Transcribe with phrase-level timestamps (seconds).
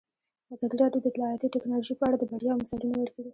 [0.53, 3.29] ازادي راډیو د اطلاعاتی تکنالوژي په اړه د بریاوو مثالونه ورکړي.